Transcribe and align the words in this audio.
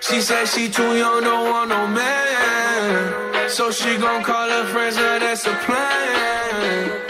She 0.00 0.20
said 0.20 0.46
she 0.46 0.68
too 0.68 0.96
young, 0.96 1.22
don't 1.22 1.48
want 1.50 1.68
no 1.70 1.86
man. 1.86 3.48
So 3.48 3.70
she 3.70 3.96
gon' 3.96 4.22
call 4.22 4.48
her 4.48 4.64
friends, 4.72 4.96
now 4.96 5.18
that's 5.18 5.46
a 5.46 5.54
plan. 5.64 7.09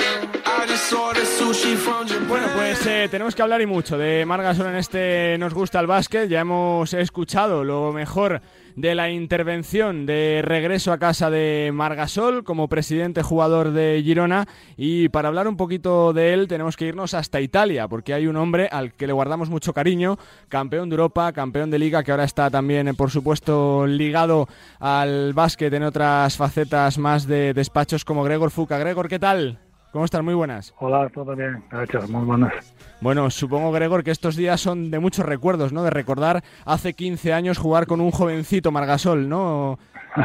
Bueno, 2.29 2.47
pues 2.55 2.85
eh, 2.87 3.07
tenemos 3.11 3.37
que 3.37 3.43
hablar 3.43 3.61
y 3.61 3.67
mucho 3.67 3.97
de 3.97 4.25
Margasol 4.27 4.67
en 4.67 4.77
este 4.77 5.37
Nos 5.39 5.55
gusta 5.55 5.79
el 5.79 5.87
básquet. 5.87 6.29
Ya 6.29 6.41
hemos 6.41 6.93
escuchado 6.95 7.63
lo 7.63 7.93
mejor 7.93 8.41
de 8.75 8.95
la 8.97 9.11
intervención 9.11 10.05
de 10.05 10.43
regreso 10.45 10.93
a 10.93 10.99
casa 10.99 11.31
de 11.31 11.71
Margasol 11.73 12.43
como 12.43 12.69
presidente 12.69 13.23
jugador 13.23 13.71
de 13.71 14.03
Girona. 14.05 14.49
Y 14.77 15.11
para 15.11 15.29
hablar 15.29 15.47
un 15.47 15.57
poquito 15.57 16.13
de 16.13 16.33
él, 16.35 16.49
tenemos 16.49 16.77
que 16.77 16.87
irnos 16.87 17.15
hasta 17.15 17.41
Italia, 17.41 17.87
porque 17.87 18.15
hay 18.15 18.27
un 18.27 18.37
hombre 18.37 18.69
al 18.71 18.95
que 18.95 19.07
le 19.07 19.13
guardamos 19.13 19.49
mucho 19.49 19.73
cariño, 19.73 20.19
campeón 20.49 20.89
de 20.89 20.95
Europa, 20.95 21.33
campeón 21.33 21.71
de 21.71 21.79
Liga, 21.79 22.03
que 22.03 22.11
ahora 22.11 22.25
está 22.25 22.51
también, 22.51 22.89
eh, 22.89 22.95
por 22.95 23.11
supuesto, 23.11 23.87
ligado 23.87 24.49
al 24.81 25.35
básquet 25.35 25.73
en 25.73 25.85
otras 25.85 26.37
facetas 26.37 26.99
más 26.99 27.29
de 27.29 27.55
despachos 27.55 28.05
como 28.05 28.25
Gregor 28.25 28.51
Fuca. 28.51 28.79
Gregor, 28.79 29.09
¿qué 29.09 29.21
tal? 29.21 29.70
¿Cómo 29.93 30.05
estás? 30.05 30.23
Muy 30.23 30.35
buenas. 30.35 30.73
Hola, 30.79 31.09
todo 31.09 31.35
bien. 31.35 31.65
Gracias, 31.71 32.09
muy 32.09 32.25
buenas. 32.25 32.75
Bueno, 33.01 33.29
supongo, 33.31 33.73
Gregor, 33.73 34.05
que 34.05 34.13
estos 34.13 34.37
días 34.37 34.61
son 34.61 34.91
de 34.91 35.01
muchos 35.01 35.27
recuerdos, 35.27 35.73
¿no? 35.73 35.83
De 35.83 35.91
recordar 35.91 36.43
hace 36.65 36.95
15 36.95 37.33
años 37.33 37.59
jugar 37.59 37.87
con 37.87 38.01
un 38.01 38.13
jovencito 38.13 38.71
Margasol, 38.71 39.29
¿no? 39.29 39.79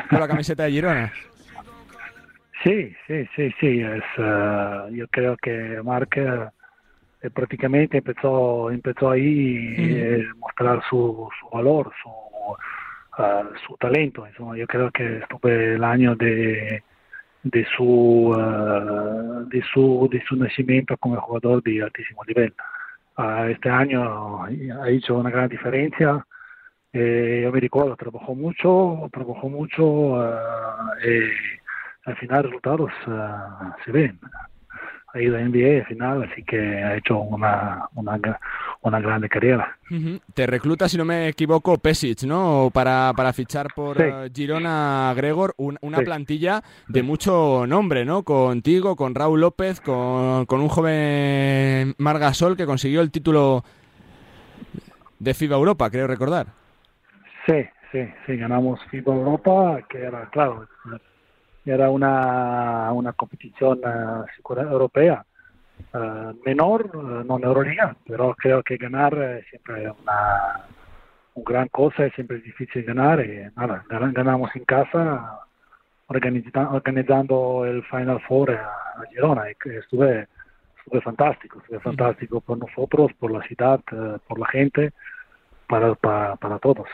Con 0.09 0.19
la 0.19 0.27
camiseta 0.27 0.63
de 0.63 0.71
Girona. 0.71 1.11
Sí, 2.63 2.93
sí, 3.07 3.27
sí, 3.35 3.51
sí. 3.59 3.81
Es, 3.81 4.03
eh, 4.17 4.89
yo 4.91 5.07
creo 5.07 5.35
que 5.37 5.81
Marc 5.83 6.17
eh, 7.25 7.29
prácticamente 7.31 7.97
empezó, 7.97 8.69
empezó 8.69 9.09
ahí 9.11 9.73
eh, 9.77 10.25
mostrar 10.37 10.83
su, 10.89 11.27
su 11.39 11.49
valor, 11.49 11.91
su, 12.03 13.23
eh, 13.23 13.43
su 13.65 13.75
talento. 13.77 14.27
Insomma, 14.27 14.57
yo 14.57 14.67
creo 14.67 14.91
que 14.91 15.17
estuve 15.19 15.73
el 15.73 15.83
año 15.83 16.15
de 16.15 16.83
de 17.45 17.65
su, 17.77 18.35
eh, 18.37 19.45
de 19.49 19.63
su, 19.71 20.09
de 20.11 20.21
su 20.27 20.35
nacimiento 20.35 20.97
como 20.97 21.21
jugador 21.21 21.61
de 21.63 21.83
altísimo 21.83 22.23
nivel. 22.27 22.53
Ah, 23.17 23.47
este 23.49 23.69
año 23.69 24.43
ha 24.43 24.89
hecho 24.89 25.15
una 25.15 25.29
gran 25.29 25.47
diferencia. 25.47 26.25
Eh, 26.91 27.41
yo 27.43 27.51
me 27.51 27.59
recuerdo, 27.59 27.95
trabajó 27.95 28.33
mucho, 28.33 29.09
trabajó 29.11 29.47
mucho 29.47 30.23
eh, 31.03 31.29
y 32.05 32.09
al 32.09 32.17
final 32.17 32.43
resultados 32.45 32.91
eh, 33.07 33.73
se 33.85 33.91
ven. 33.91 34.19
Ha 35.15 35.21
ido 35.21 35.37
a 35.37 35.39
NBA 35.39 35.79
al 35.79 35.85
final, 35.85 36.29
así 36.29 36.43
que 36.43 36.57
ha 36.59 36.95
hecho 36.97 37.17
una, 37.19 37.87
una, 37.95 38.19
una 38.81 38.99
grande 38.99 39.29
carrera. 39.29 39.77
Te 40.33 40.45
recluta, 40.45 40.89
si 40.89 40.97
no 40.97 41.05
me 41.05 41.29
equivoco, 41.29 41.77
Pesic, 41.77 42.23
¿no? 42.23 42.69
Para, 42.73 43.13
para 43.15 43.31
fichar 43.31 43.67
por 43.73 43.95
Sí. 43.95 44.03
eh, 44.05 44.29
Girona 44.35 45.13
Gregor, 45.15 45.53
un- 45.55 45.77
una 45.81 45.99
Sí. 45.99 46.03
plantilla 46.03 46.61
de 46.89 47.01
mucho 47.01 47.65
nombre, 47.65 48.03
¿no? 48.03 48.23
Contigo, 48.23 48.97
con 48.97 49.15
Raúl 49.15 49.39
López, 49.39 49.79
con, 49.79 50.45
con 50.47 50.59
un 50.59 50.67
joven 50.67 51.95
Margasol 51.97 52.57
que 52.57 52.65
consiguió 52.65 52.99
el 52.99 53.09
título 53.09 53.63
de 55.19 55.33
FIBA 55.33 55.55
Europa, 55.55 55.89
creo 55.89 56.07
recordar. 56.07 56.47
Sí, 57.45 57.63
sí, 57.93 57.99
sí, 58.25 58.35
ganamos 58.35 58.81
FIBA 58.91 59.13
Europa, 59.15 59.79
que 59.89 59.99
era, 59.99 60.29
claro, 60.29 60.67
era 61.65 61.89
una, 61.89 62.91
una 62.93 63.13
competición 63.13 63.81
eh, 63.85 64.41
europea, 64.61 65.25
eh, 65.93 66.33
menor, 66.45 66.91
eh, 66.93 67.23
no 67.25 67.37
Euroliga, 67.39 67.95
pero 68.07 68.35
creo 68.35 68.61
que 68.63 68.77
ganar 68.77 69.13
siempre 69.49 69.85
es 69.85 69.91
una, 70.01 70.67
una 71.33 71.45
gran 71.45 71.67
cosa, 71.69 72.09
siempre 72.11 72.37
es 72.37 72.43
difícil 72.43 72.83
ganar, 72.83 73.19
y 73.25 73.47
nada, 73.55 73.83
gan- 73.89 74.13
ganamos 74.13 74.55
en 74.55 74.65
casa, 74.65 75.39
organiza- 76.07 76.69
organizando 76.71 77.65
el 77.65 77.83
Final 77.83 78.21
Four 78.27 78.51
a, 78.51 78.69
Girona, 79.11 79.49
y 79.49 79.55
estuve, 79.69 80.27
estuve 80.77 81.01
fantástico, 81.01 81.59
estuve 81.59 81.79
fantástico 81.79 82.41
por 82.41 82.57
nosotros, 82.57 83.11
por 83.19 83.31
la 83.31 83.41
ciudad, 83.41 83.79
por 84.27 84.39
la 84.39 84.47
gente, 84.47 84.91
para, 85.67 85.95
para, 85.95 86.35
para 86.35 86.59
todos. 86.59 86.87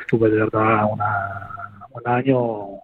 Estuve 0.00 0.28
de 0.30 0.36
verdad 0.36 0.84
una, 0.92 1.50
un 1.90 2.02
año 2.06 2.82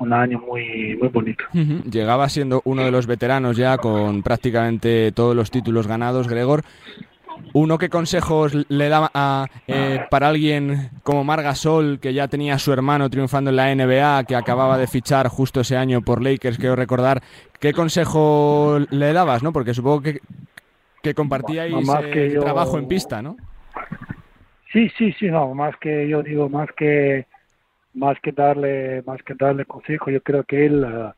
un 0.00 0.12
año 0.12 0.40
muy 0.40 0.96
muy 1.00 1.08
bonito. 1.08 1.44
Llegaba 1.90 2.28
siendo 2.28 2.60
uno 2.64 2.84
de 2.84 2.90
los 2.90 3.06
veteranos 3.06 3.56
ya 3.56 3.78
con 3.78 4.22
prácticamente 4.22 5.12
todos 5.12 5.36
los 5.36 5.50
títulos 5.50 5.86
ganados, 5.86 6.26
Gregor. 6.28 6.62
Uno, 7.52 7.78
¿qué 7.78 7.88
consejos 7.88 8.52
le 8.68 8.88
da 8.88 9.10
a, 9.14 9.46
eh, 9.66 10.00
para 10.10 10.28
alguien 10.28 10.90
como 11.02 11.24
Margasol, 11.24 11.98
que 11.98 12.12
ya 12.12 12.28
tenía 12.28 12.54
a 12.54 12.58
su 12.58 12.72
hermano 12.72 13.08
triunfando 13.10 13.50
en 13.50 13.56
la 13.56 13.74
NBA, 13.74 14.24
que 14.24 14.36
acababa 14.36 14.76
de 14.78 14.86
fichar 14.86 15.26
justo 15.28 15.60
ese 15.62 15.76
año 15.76 16.00
por 16.02 16.22
Lakers, 16.22 16.58
quiero 16.58 16.76
recordar? 16.76 17.22
¿Qué 17.58 17.72
consejo 17.72 18.78
le 18.90 19.12
dabas, 19.12 19.42
no? 19.42 19.52
Porque 19.52 19.74
supongo 19.74 20.02
que, 20.02 20.20
que 21.02 21.14
compartíais 21.14 21.74
que 22.12 22.30
yo- 22.30 22.40
trabajo 22.42 22.78
en 22.78 22.86
pista, 22.88 23.20
¿no? 23.22 23.36
Sí, 24.72 24.88
sí, 24.96 25.12
sí, 25.18 25.26
no, 25.26 25.52
más 25.54 25.74
que 25.80 26.08
yo 26.08 26.22
digo, 26.22 26.48
más 26.48 26.68
que 26.76 27.26
más 27.94 28.18
que 28.20 28.32
darle 28.32 29.02
más 29.06 29.22
que 29.22 29.34
darle 29.34 29.64
consejo, 29.64 30.10
yo 30.10 30.22
creo 30.22 30.44
que 30.44 30.66
él 30.66 30.84
eh, 30.84 31.12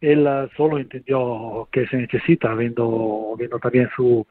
él 0.00 0.26
eh, 0.26 0.48
solo 0.56 0.78
entendió 0.78 1.68
que 1.72 1.86
se 1.88 1.96
necesita, 1.96 2.54
viendo 2.54 3.34
viendo 3.38 3.58
también 3.58 3.88
su 3.96 4.26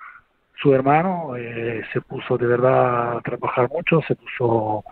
su 0.61 0.73
hermano, 0.73 1.35
eh, 1.37 1.83
se 1.93 2.01
puso 2.01 2.37
de 2.37 2.47
verdad 2.47 3.17
a 3.17 3.21
trabajar 3.21 3.69
mucho, 3.69 4.01
se 4.07 4.15
puso 4.15 4.83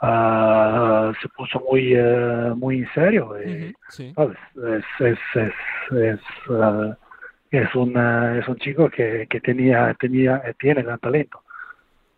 ah, 0.00 1.12
se 1.20 1.28
puso 1.30 1.60
muy 1.70 1.94
eh, 1.94 2.52
muy 2.56 2.78
en 2.80 2.88
serio. 2.94 3.36
eh, 3.36 3.72
Sí. 3.88 4.12
¿sabes? 4.14 4.38
Es, 4.56 4.84
es, 5.00 5.18
es, 5.34 5.52
es, 5.92 6.20
es, 7.50 7.74
un, 7.74 7.96
es 8.38 8.48
un 8.48 8.56
chico 8.56 8.88
que, 8.88 9.26
que 9.28 9.40
tenía, 9.40 9.94
tenía, 10.00 10.42
tiene 10.58 10.82
gran 10.82 10.98
talento. 10.98 11.42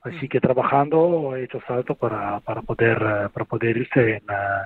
Así 0.05 0.29
que 0.29 0.39
trabajando 0.41 1.35
he 1.35 1.45
hecho 1.45 1.61
salto 1.67 1.95
para, 1.95 2.39
para, 2.41 2.61
poder, 2.63 2.99
eh, 3.01 3.29
para 3.33 3.47
poder 3.47 3.77
irse 3.77 4.17
en, 4.17 4.23
eh, 4.29 4.65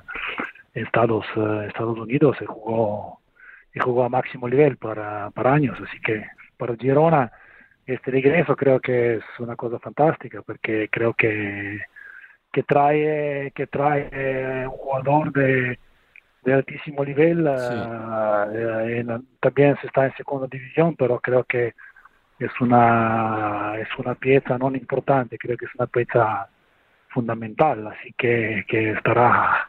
en 0.73 0.85
Estados, 0.85 1.25
eh, 1.37 1.65
Estados 1.67 1.97
Unidos 1.97 2.37
y 2.41 2.45
jugó, 2.45 3.19
y 3.73 3.79
jugó 3.79 4.03
a 4.03 4.09
máximo 4.09 4.49
nivel 4.49 4.75
para, 4.77 5.29
para 5.31 5.53
años. 5.53 5.79
Así 5.81 5.99
que 6.01 6.25
para 6.57 6.75
Girona 6.75 7.31
este 7.85 8.11
regreso 8.11 8.55
creo 8.55 8.79
que 8.81 9.15
es 9.15 9.23
una 9.39 9.55
cosa 9.55 9.79
fantástica 9.79 10.41
porque 10.41 10.89
creo 10.91 11.13
que, 11.13 11.79
que 12.51 12.63
trae, 12.63 13.51
que 13.55 13.65
trae 13.67 14.67
un 14.67 14.73
jugador 14.73 15.31
de, 15.31 15.79
de 16.43 16.53
altísimo 16.53 17.03
nivel. 17.05 17.47
en- 17.47 19.25
también 19.39 19.77
se 19.79 19.87
está 19.87 20.05
en 20.05 20.13
segunda 20.15 20.47
división, 20.47 20.95
pero 20.97 21.19
creo 21.19 21.43
que 21.45 21.73
es 22.39 22.51
una 22.61 23.73
es 23.79 23.87
una 23.97 24.15
pieza 24.15 24.57
no 24.57 24.69
importante, 24.75 25.37
creo 25.37 25.57
que 25.57 25.65
es 25.65 25.71
una 25.77 25.87
pieza 25.87 26.47
fundamental, 27.09 27.87
así 27.87 28.13
que, 28.17 28.63
que 28.67 28.91
estará 28.91 29.67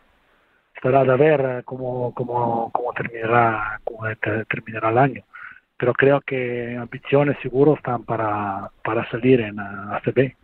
estará 0.75 1.05
de 1.05 1.17
ver 1.17 1.63
cómo, 1.65 2.13
cómo, 2.15 2.71
cómo 2.73 2.93
terminará 2.95 3.81
cómo 3.85 4.03
te- 4.21 4.45
terminará 4.47 4.91
el 4.91 4.99
año. 4.99 5.23
Pero 5.77 5.93
creo 5.95 6.21
que 6.21 6.77
ambiciones 6.77 7.37
seguro 7.43 7.75
están 7.75 8.05
para, 8.05 8.71
para 8.85 9.09
salir 9.11 9.41
en 9.41 9.59
ACB. 9.59 10.35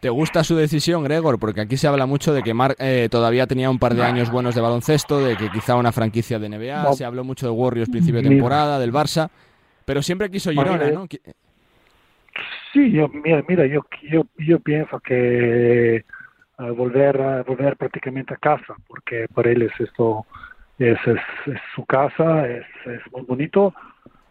¿Te 0.00 0.08
gusta 0.10 0.44
su 0.44 0.54
decisión, 0.54 1.02
Gregor? 1.02 1.38
Porque 1.40 1.62
aquí 1.62 1.76
se 1.76 1.88
habla 1.88 2.06
mucho 2.06 2.32
de 2.32 2.42
que 2.44 2.54
Marc 2.54 2.76
eh, 2.78 3.08
todavía 3.10 3.46
tenía 3.48 3.68
un 3.70 3.78
par 3.80 3.94
de 3.94 4.04
años 4.04 4.30
buenos 4.30 4.54
de 4.54 4.60
baloncesto, 4.60 5.18
de 5.24 5.36
que 5.36 5.50
quizá 5.50 5.74
una 5.74 5.90
franquicia 5.90 6.38
de 6.38 6.48
NBA, 6.48 6.82
No. 6.84 6.92
se 6.92 7.04
habló 7.04 7.24
mucho 7.24 7.46
de 7.46 7.52
Warriors 7.52 7.88
principio 7.90 8.22
de 8.22 8.28
temporada, 8.28 8.78
del 8.78 8.92
Barça, 8.92 9.28
pero 9.84 10.02
siempre 10.02 10.30
quiso 10.30 10.50
Girona, 10.50 10.90
¿no? 10.90 11.08
Sí, 12.76 12.92
yo, 12.92 13.08
mira, 13.08 13.42
mira, 13.48 13.66
yo, 13.66 13.80
yo, 14.02 14.24
yo 14.36 14.60
pienso 14.60 15.00
que 15.00 15.96
eh, 15.96 16.04
volver, 16.76 17.18
a- 17.22 17.42
volver 17.42 17.74
prácticamente 17.76 18.34
a 18.34 18.36
casa, 18.36 18.76
porque 18.86 19.26
para 19.34 19.50
él 19.50 19.62
es 19.62 19.72
esto, 19.80 20.26
es, 20.78 20.98
su 21.74 21.86
casa, 21.86 22.46
es, 22.48 22.66
muy 23.12 23.22
bonito, 23.22 23.72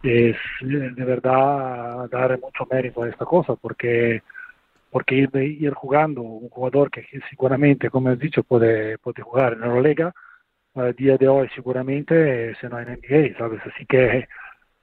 es 0.04 0.38
de 0.62 1.06
verdad 1.06 2.08
dar 2.12 2.40
mucho 2.40 2.68
mérito 2.72 3.04
a 3.04 3.10
esta 3.10 3.26
cosa, 3.26 3.56
porque 3.56 4.22
porque 4.92 5.16
ir, 5.16 5.74
jugando 5.74 6.22
un 6.22 6.50
jugador 6.50 6.92
que 6.92 7.06
seguramente, 7.30 7.90
como 7.90 8.10
has 8.10 8.20
dicho, 8.20 8.44
puede, 8.44 8.98
puede 9.00 9.24
jugar 9.24 9.54
en 9.54 9.64
Euroliga, 9.64 10.14
al 10.76 10.94
día 10.96 11.18
de 11.18 11.28
hoy 11.28 11.50
seguramente 11.56 12.52
eh, 12.52 12.56
se 12.62 12.70
no 12.70 12.80
en 12.80 12.90
NBA, 12.90 13.38
¿sabes? 13.38 13.62
Así 13.66 13.86
que 13.86 14.28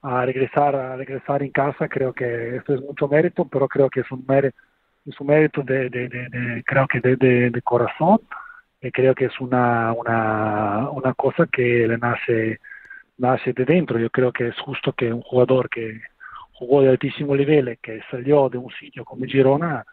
a 0.03 0.25
regresar 0.25 0.75
a 0.75 0.97
regresar 0.97 1.43
en 1.43 1.51
casa 1.51 1.89
creo 1.89 2.13
que 2.13 2.57
esto 2.57 2.75
es 2.75 2.81
mucho 2.81 3.09
mérito 3.09 3.47
pero 3.47 3.69
creo 3.69 3.89
que 3.89 4.01
es 4.01 4.11
un 4.11 4.25
mérito 4.27 4.57
es 5.07 5.21
un 5.21 5.27
mérito 5.27 5.63
de, 5.63 5.89
de, 5.91 6.63
creo 6.65 6.87
que 6.87 7.01
de, 7.01 7.63
corazón 7.63 8.21
y 8.81 8.91
creo 8.91 9.15
que 9.15 9.27
es 9.27 9.41
una, 9.41 9.93
una 9.93 10.91
una 10.91 11.15
cosa 11.15 11.47
que 11.47 11.87
le 11.87 11.99
nace 11.99 12.59
nace 13.19 13.53
de 13.53 13.65
dentro 13.65 13.99
yo 13.99 14.11
creo 14.11 14.33
que 14.33 14.49
es 14.49 14.59
justo 14.61 14.93
que 14.93 15.13
un 15.13 15.23
jugador 15.23 15.69
que 15.69 16.01
jugó 16.63 16.83
de 16.83 16.91
altísimo 16.91 17.35
nivel, 17.35 17.77
que 17.83 18.01
salió 18.09 18.49
de 18.49 18.59
un 18.59 18.71
sitio 18.79 19.05
como 19.05 19.27
Girona, 19.27 19.85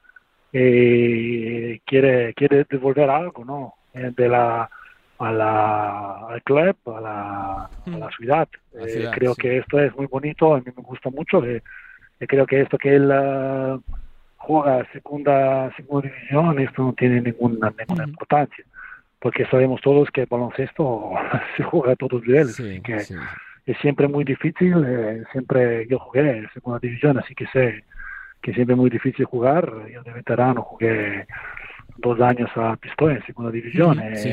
y 0.51 1.79
quiere, 1.79 2.33
quiere 2.35 2.65
devolver 2.69 3.09
algo, 3.09 3.43
¿no? 3.43 3.73
De 3.93 4.27
la, 4.27 4.69
a 5.19 5.31
la, 5.31 6.27
al 6.27 6.41
club, 6.43 6.75
a 6.85 7.01
la, 7.01 7.69
a 7.85 7.97
la 7.97 8.09
ciudad. 8.11 8.47
Eh, 8.73 9.09
creo 9.13 9.35
que 9.35 9.57
esto 9.57 9.79
es 9.79 9.95
muy 9.95 10.07
bonito, 10.07 10.55
a 10.55 10.59
mí 10.59 10.65
me 10.65 10.83
gusta 10.83 11.09
mucho. 11.09 11.43
Eh, 11.45 11.61
creo 12.19 12.45
que 12.45 12.61
esto 12.61 12.77
que 12.77 12.95
él 12.95 13.11
uh, 13.11 13.81
juega 14.37 14.85
segunda, 14.91 15.73
segunda 15.75 16.09
división, 16.09 16.59
esto 16.59 16.83
no 16.83 16.93
tiene 16.93 17.21
ninguna, 17.21 17.73
ninguna 17.77 18.05
importancia, 18.05 18.63
porque 19.19 19.45
sabemos 19.47 19.81
todos 19.81 20.09
que 20.11 20.21
el 20.21 20.27
baloncesto 20.27 21.11
se 21.57 21.63
juega 21.63 21.93
a 21.93 21.95
todos 21.95 22.13
los 22.13 22.23
niveles, 22.23 22.55
que 22.83 22.95
es 23.71 23.77
siempre 23.81 24.07
muy 24.07 24.23
difícil, 24.23 24.83
eh, 24.87 25.23
siempre 25.31 25.85
yo 25.87 25.99
jugué 25.99 26.37
en 26.37 26.49
segunda 26.53 26.79
división, 26.79 27.19
así 27.19 27.35
que 27.35 27.45
sé 27.47 27.83
que 28.41 28.53
siempre 28.53 28.73
es 28.73 28.79
muy 28.79 28.89
difícil 28.89 29.25
jugar, 29.25 29.69
yo 29.91 30.01
de 30.01 30.13
veterano 30.13 30.61
jugué 30.61 31.27
dos 32.01 32.19
años 32.21 32.49
a 32.55 32.75
Pistoia 32.77 33.15
en 33.15 33.25
segunda 33.25 33.51
división, 33.51 33.99
es, 34.13 34.29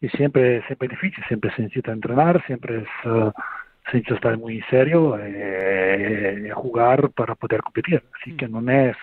y 0.00 0.08
siempre, 0.10 0.62
siempre 0.66 0.88
difícil, 0.88 1.24
siempre 1.28 1.50
se 1.54 1.62
necesita 1.62 1.92
entrenar, 1.92 2.44
siempre 2.46 2.78
es... 2.78 3.06
Uh, 3.06 3.30
se 3.90 3.98
necesita 3.98 4.16
estar 4.16 4.36
muy 4.36 4.60
serio 4.62 5.16
eh, 5.20 6.50
jugar 6.54 7.10
para 7.10 7.36
poder 7.36 7.62
competir. 7.62 8.02
Así 8.20 8.36
que 8.36 8.48
no 8.48 8.58
es 8.68 8.96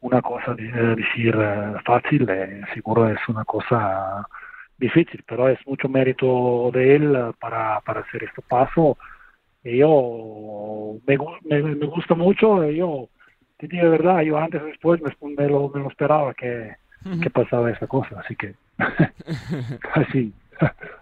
una 0.00 0.22
cosa 0.22 0.54
de, 0.54 0.64
decir 0.96 1.36
eh, 1.38 1.74
fácil, 1.84 2.28
eh, 2.28 2.62
seguro 2.72 3.08
es 3.08 3.18
una 3.28 3.44
cosa 3.44 4.26
difícil, 4.78 5.22
pero 5.26 5.48
es 5.48 5.58
mucho 5.66 5.88
mérito 5.88 6.70
de 6.72 6.96
él 6.96 7.14
eh, 7.14 7.32
para, 7.38 7.80
para 7.80 8.00
hacer 8.00 8.24
este 8.24 8.42
paso. 8.42 8.96
Y 9.64 9.78
yo 9.78 10.96
me, 11.06 11.18
me, 11.44 11.62
me 11.74 11.86
gusta 11.86 12.14
mucho, 12.14 12.64
yo 12.70 13.08
te 13.58 13.66
digo 13.66 13.84
de 13.84 13.90
verdad, 13.90 14.22
yo 14.22 14.38
antes 14.38 14.62
o 14.62 14.66
después 14.66 15.00
me, 15.22 15.48
lo, 15.48 15.68
me 15.68 15.80
lo 15.80 15.88
esperaba 15.88 16.32
que, 16.34 16.76
que 17.22 17.30
pasaba 17.30 17.70
esta 17.70 17.86
cosa, 17.86 18.20
así 18.20 18.36
que 18.36 18.54
así. 19.94 20.32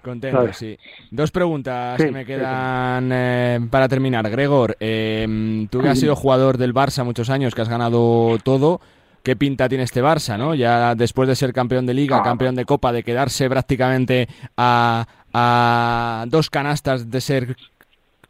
Contento, 0.03 0.53
sí. 0.53 0.79
Dos 1.11 1.31
preguntas 1.31 1.97
que 1.97 2.13
me 2.13 2.27
quedan 2.27 3.11
eh, 3.11 3.61
para 3.71 3.89
terminar. 3.89 4.29
Gregor, 4.29 4.77
eh, 4.79 5.67
tú 5.71 5.81
que 5.81 5.89
has 5.89 5.99
sido 5.99 6.15
jugador 6.15 6.59
del 6.59 6.75
Barça 6.75 7.05
muchos 7.05 7.31
años, 7.31 7.55
que 7.55 7.63
has 7.63 7.69
ganado 7.69 8.37
todo, 8.45 8.81
¿qué 9.23 9.35
pinta 9.35 9.69
tiene 9.69 9.85
este 9.85 10.03
Barça, 10.03 10.39
no? 10.39 10.55
Ya 10.55 10.95
después 10.95 11.27
de 11.27 11.35
ser 11.35 11.55
campeón 11.55 11.87
de 11.87 11.95
Liga, 11.95 12.23
campeón 12.23 12.55
de 12.55 12.67
Copa, 12.67 12.93
de 12.93 13.03
quedarse 13.03 13.49
prácticamente 13.49 14.29
a, 14.59 15.07
a 15.33 16.25
dos 16.29 16.51
canastas 16.51 17.11
de 17.11 17.21
ser 17.21 17.57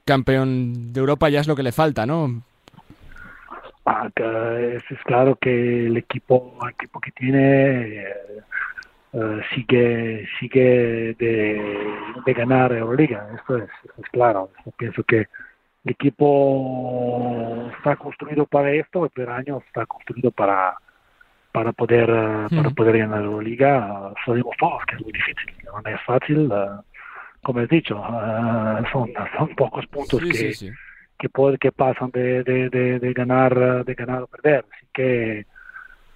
campeón 0.04 0.92
de 0.92 1.00
Europa, 1.00 1.28
ya 1.28 1.40
es 1.40 1.48
lo 1.48 1.56
que 1.56 1.64
le 1.64 1.72
falta, 1.72 2.06
¿no? 2.06 2.42
Es, 3.86 4.82
claro 5.04 5.36
que 5.36 5.86
el 5.86 5.96
equipo, 5.96 6.58
el 6.62 6.70
equipo 6.70 7.00
que 7.00 7.12
tiene... 7.12 8.02
Eh, 8.02 8.42
uh, 9.12 9.40
sigue 9.54 10.28
sigue 10.38 11.14
de, 11.18 11.94
de, 12.24 12.34
ganar 12.34 12.72
Euroliga, 12.72 13.28
esto 13.34 13.58
es, 13.58 13.70
es 13.98 14.08
claro. 14.10 14.50
pienso 14.76 15.02
que 15.04 15.28
el 15.84 15.92
equipo 15.92 17.70
está 17.76 17.96
construido 17.96 18.44
para 18.46 18.72
esto, 18.72 19.08
pero 19.14 19.32
año 19.32 19.62
está 19.66 19.86
construido 19.86 20.30
para 20.32 20.74
para 21.52 21.72
poder 21.72 22.10
uh, 22.10 22.48
para 22.54 22.70
poder 22.70 22.98
ganar 22.98 23.22
Euroliga. 23.22 24.12
sabemos 24.24 24.56
todos 24.58 24.84
que 24.86 24.96
es 24.96 25.02
muy 25.02 25.12
difícil, 25.12 25.54
no 25.64 25.90
es 25.90 26.00
fácil. 26.02 26.52
Uh, 26.52 26.82
como 27.42 27.60
he 27.60 27.66
dicho, 27.68 28.02
son, 28.90 29.12
son 29.38 29.54
pocos 29.54 29.86
puntos 29.86 30.20
sí, 30.20 30.28
que, 30.30 30.36
sí, 30.36 30.54
sí. 30.54 30.72
Que, 31.18 31.28
puede, 31.28 31.58
que 31.58 31.72
pasan 31.72 32.10
de, 32.10 32.42
de, 32.44 32.68
de, 32.70 32.98
de, 32.98 33.12
ganar 33.12 33.84
de 33.84 33.94
ganar 33.94 34.22
o 34.22 34.26
perder. 34.26 34.64
Así 34.72 34.86
que 34.92 35.46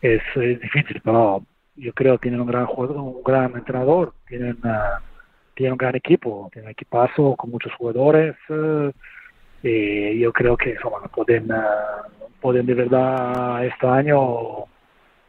es, 0.02 0.22
es 0.34 0.60
difícil, 0.60 1.00
pero 1.04 1.44
yo 1.76 1.92
creo 1.94 2.18
que 2.18 2.22
tienen 2.22 2.40
un 2.40 2.46
gran 2.46 2.66
jugador, 2.66 2.96
un 2.98 3.22
gran 3.22 3.56
entrenador, 3.56 4.14
tienen, 4.28 4.56
uh, 4.64 5.00
tienen 5.54 5.72
un 5.72 5.78
gran 5.78 5.96
equipo, 5.96 6.48
tienen 6.52 6.68
un 6.68 6.72
equipazo 6.72 7.34
con 7.36 7.50
muchos 7.50 7.72
jugadores 7.74 8.36
uh, 8.48 8.90
y 9.62 10.18
yo 10.18 10.32
creo 10.32 10.56
que 10.56 10.76
bueno, 10.82 11.08
pueden, 11.14 11.50
uh, 11.50 12.28
pueden 12.40 12.66
de 12.66 12.74
verdad 12.74 13.64
este 13.64 13.86
año 13.86 14.66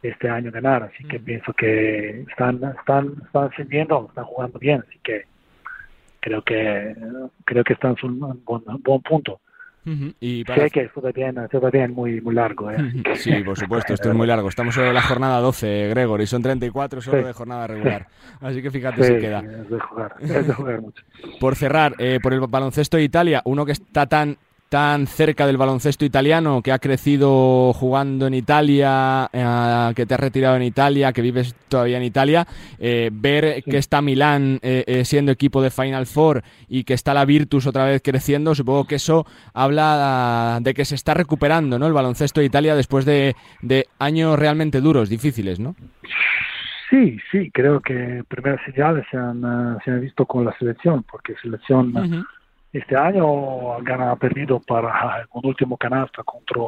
este 0.02 0.28
año 0.28 0.50
ganar, 0.50 0.82
así 0.82 1.04
que 1.04 1.20
pienso 1.20 1.52
que 1.52 2.22
están 2.28 2.60
están 2.78 3.14
están 3.24 3.50
sirviendo, 3.56 4.06
están 4.08 4.24
jugando 4.24 4.58
bien, 4.58 4.82
así 4.86 4.98
que 5.02 5.26
creo 6.20 6.42
que 6.42 6.96
creo 7.44 7.62
que 7.62 7.74
están 7.74 7.96
en 8.02 8.22
un 8.22 8.42
buen, 8.44 8.62
buen 8.82 9.02
punto. 9.02 9.40
Uh 9.84 9.90
-huh. 9.90 10.14
y 10.20 10.44
para... 10.44 10.62
Sé 10.62 10.70
que 10.70 10.88
también, 10.88 11.38
esto 11.38 11.60
también 11.60 11.92
muy, 11.92 12.20
muy 12.20 12.34
largo. 12.34 12.70
¿eh? 12.70 12.76
Sí, 13.16 13.32
por 13.44 13.58
supuesto, 13.58 13.94
esto 13.94 14.10
es 14.10 14.14
muy 14.14 14.26
largo. 14.26 14.48
Estamos 14.48 14.74
sobre 14.74 14.92
la 14.92 15.02
jornada 15.02 15.40
12, 15.40 15.88
Gregor, 15.88 16.20
y 16.20 16.26
son 16.26 16.42
34 16.42 17.00
solo 17.00 17.18
sí. 17.18 17.26
de 17.26 17.32
jornada 17.32 17.66
regular. 17.66 18.06
Así 18.40 18.62
que 18.62 18.70
fíjate 18.70 19.02
sí, 19.02 19.14
si 19.14 19.20
queda. 19.20 19.40
Es 19.40 19.70
de 19.70 19.80
jugar, 19.80 20.14
es 20.20 20.46
de 20.46 20.54
jugar 20.54 20.80
mucho. 20.80 21.04
Por 21.40 21.56
cerrar, 21.56 21.94
eh, 21.98 22.20
por 22.22 22.32
el 22.32 22.40
baloncesto 22.40 22.96
de 22.96 23.04
Italia, 23.04 23.42
uno 23.44 23.66
que 23.66 23.72
está 23.72 24.06
tan 24.06 24.36
tan 24.72 25.06
cerca 25.06 25.46
del 25.46 25.58
baloncesto 25.58 26.06
italiano, 26.06 26.62
que 26.62 26.72
ha 26.72 26.78
crecido 26.78 27.74
jugando 27.74 28.26
en 28.26 28.32
Italia, 28.32 29.28
eh, 29.30 29.92
que 29.94 30.06
te 30.06 30.14
has 30.14 30.20
retirado 30.20 30.56
en 30.56 30.62
Italia, 30.62 31.12
que 31.12 31.20
vives 31.20 31.54
todavía 31.68 31.98
en 31.98 32.04
Italia, 32.04 32.46
eh, 32.78 33.10
ver 33.12 33.62
que 33.64 33.76
está 33.76 34.00
Milán 34.00 34.60
eh, 34.62 35.02
siendo 35.04 35.30
equipo 35.30 35.60
de 35.60 35.68
Final 35.68 36.06
Four 36.06 36.42
y 36.70 36.84
que 36.84 36.94
está 36.94 37.12
la 37.12 37.26
Virtus 37.26 37.66
otra 37.66 37.84
vez 37.84 38.00
creciendo, 38.02 38.54
supongo 38.54 38.86
que 38.86 38.94
eso 38.94 39.26
habla 39.52 40.58
de 40.62 40.72
que 40.72 40.86
se 40.86 40.94
está 40.94 41.12
recuperando 41.12 41.78
¿no? 41.78 41.86
el 41.86 41.92
baloncesto 41.92 42.40
de 42.40 42.46
Italia 42.46 42.74
después 42.74 43.04
de, 43.04 43.36
de 43.60 43.88
años 43.98 44.38
realmente 44.38 44.80
duros, 44.80 45.10
difíciles, 45.10 45.60
¿no? 45.60 45.76
Sí, 46.88 47.18
sí, 47.30 47.50
creo 47.52 47.80
que 47.80 48.24
primeras 48.26 48.64
señales 48.64 49.04
se 49.10 49.18
han, 49.18 49.44
uh, 49.44 49.78
se 49.84 49.90
han 49.90 50.00
visto 50.00 50.24
con 50.24 50.46
la 50.46 50.56
selección, 50.56 51.02
porque 51.02 51.34
selección... 51.42 51.94
Uh 51.94 52.00
-huh 52.00 52.26
este 52.72 52.96
año 52.96 53.78
gana 53.82 54.16
perdido 54.16 54.60
para 54.60 55.26
un 55.32 55.46
último 55.46 55.76
canasta 55.76 56.22
contra 56.22 56.62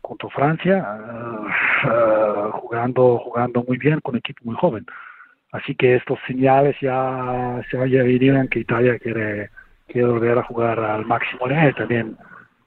contra 0.00 0.28
Francia 0.30 0.76
uh, 0.78 1.88
uh, 1.88 2.50
jugando 2.52 3.18
jugando 3.18 3.64
muy 3.66 3.76
bien 3.76 4.00
con 4.00 4.16
equipo 4.16 4.40
muy 4.44 4.56
joven 4.56 4.86
así 5.52 5.74
que 5.74 5.96
estos 5.96 6.18
señales 6.26 6.76
ya 6.80 7.60
se 7.70 7.76
dirían 7.86 8.48
que 8.48 8.60
Italia 8.60 8.98
quiere 8.98 9.50
quiere 9.88 10.08
volver 10.08 10.38
a 10.38 10.44
jugar 10.44 10.78
al 10.80 11.04
máximo 11.04 11.46
nivel 11.48 11.74
también 11.74 12.16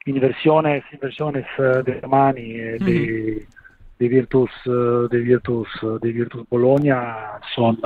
inversiones 0.06 0.84
inversiones 0.92 1.46
uh, 1.58 1.82
de 1.82 1.98
Armani 2.02 2.52
de, 2.52 2.74
uh 2.74 2.78
-huh. 2.78 3.46
de 3.98 4.08
Virtus 4.08 4.50
de 5.10 5.18
Virtus 5.18 5.68
de 6.02 6.12
Virtus 6.12 6.48
Bologna 6.48 7.40
son 7.54 7.78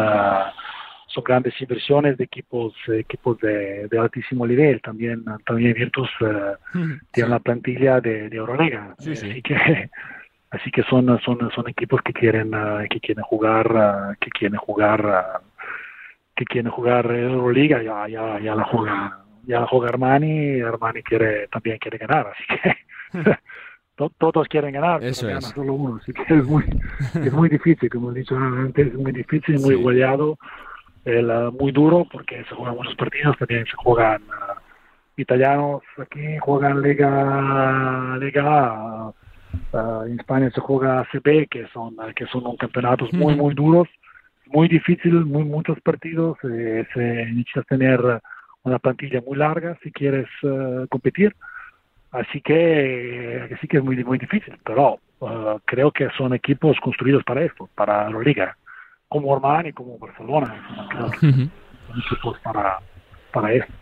son 1.14 1.23
grandes 1.25 1.54
inversiones 1.61 2.16
de 2.18 2.25
equipos 2.25 2.75
equipos 2.88 3.38
de, 3.38 3.87
de 3.88 3.99
altísimo 3.99 4.47
nivel 4.47 4.80
también 4.83 5.25
también 5.47 5.75
Virtus 5.75 6.11
uh, 6.21 6.54
sí. 6.73 6.78
tiene 7.12 7.28
una 7.28 7.38
plantilla 7.38 8.00
de, 8.00 8.28
de 8.28 8.37
Euroliga 8.37 8.94
sí, 8.99 9.14
sí. 9.14 9.30
así 9.30 9.42
que 9.42 9.90
así 10.50 10.71
que 10.71 10.83
son 10.85 11.06
son 11.21 11.50
son 11.54 11.68
equipos 11.68 12.00
que 12.02 12.12
quieren 12.12 12.54
uh, 12.54 12.87
que 12.90 13.00
quieren 13.00 13.23
jugar 13.25 13.66
uh, 13.73 14.14
que 14.21 14.30
quieren 14.30 14.59
jugar 14.59 15.40
que 16.35 16.44
quieren 16.44 16.71
jugar 16.73 17.06
Euroliga 17.11 17.80
ya 17.83 18.09
ya 18.09 18.40
ya 18.40 18.54
la 18.56 18.64
juega 18.64 19.18
ya 19.44 19.61
la 19.61 19.66
juega 19.66 19.88
Armani 19.88 20.61
Armani 20.61 21.02
quiere 21.02 21.47
también 21.49 21.78
quiere 21.78 21.99
ganar 21.99 22.26
así 22.26 22.44
que 22.49 22.76
todos 24.18 24.49
quieren 24.49 24.73
ganar, 24.73 25.02
Eso 25.04 25.26
pero 25.26 25.38
es. 25.38 25.44
solo 25.47 25.75
uno, 25.75 26.00
así 26.02 26.12
que 26.12 26.23
es 26.35 26.44
muy, 26.44 26.64
es 27.14 27.33
muy 27.33 27.49
difícil, 27.49 27.88
como 27.88 28.11
he 28.11 28.14
dicho 28.14 28.37
antes, 28.37 28.88
es 28.88 28.94
muy 28.94 29.12
difícil, 29.12 29.61
muy 29.61 29.76
Sí. 29.76 29.83
goleado, 29.83 30.37
el, 31.05 31.31
uh, 31.31 31.53
muy 31.53 31.73
duro 31.73 32.07
porque 32.11 32.45
se 32.45 32.55
juegan 32.55 32.77
buenos 32.77 32.95
partidos, 32.97 33.37
también 33.39 33.67
se 33.67 33.77
juegan 33.77 34.23
uh, 34.23 34.61
italianos 35.17 35.83
aquí, 35.99 36.39
juegan 36.39 36.83
Liga, 36.83 38.17
Liga 38.19 38.43
A, 38.47 39.09
uh, 39.73 40.03
en 40.07 40.19
España 40.19 40.51
se 40.51 40.61
juega 40.61 41.01
ACB, 41.01 41.49
que 41.49 41.67
son, 41.73 41.97
que 42.17 42.27
son 42.27 42.57
campeonatos 42.57 43.13
muy, 43.13 43.35
muy 43.35 43.55
duros, 43.55 43.89
muy 44.47 44.69
difícil, 44.69 45.25
muy 45.25 45.45
muchos 45.45 45.81
partidos, 45.81 46.39
eh, 46.45 46.87
se 46.93 47.01
necesita 47.01 47.63
tener 47.63 48.01
una 48.63 48.79
plantilla 48.79 49.21
muy 49.27 49.37
larga 49.37 49.79
si 49.83 49.93
quieres 49.93 50.29
uh, 50.43 50.87
competir, 50.89 51.35
así 52.13 52.41
que 52.41 53.49
así 53.55 53.69
que 53.69 53.79
es 53.79 53.85
muy 53.85 54.03
muy 54.05 54.19
difícil, 54.19 54.57
pero 54.65 55.01
uh, 55.21 55.59
creo 55.67 55.91
que 55.91 56.09
son 56.17 56.33
equipos 56.33 56.79
construidos 56.81 57.23
para 57.25 57.43
esto, 57.43 57.69
para 57.75 58.09
la 58.09 58.21
liga 58.21 58.57
como 59.14 59.33
Armani, 59.33 59.73
como 59.73 59.97
Barcelona, 59.97 60.88
creo 60.90 61.09
que 61.21 61.49
para, 62.42 62.80
para 63.33 63.52
esto. 63.52 63.73